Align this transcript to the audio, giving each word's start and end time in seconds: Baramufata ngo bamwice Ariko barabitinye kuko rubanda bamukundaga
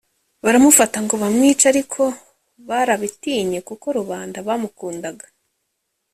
Baramufata 0.43 0.97
ngo 1.05 1.15
bamwice 1.21 1.63
Ariko 1.73 2.01
barabitinye 2.67 3.59
kuko 3.67 3.85
rubanda 3.97 4.37
bamukundaga 4.47 5.25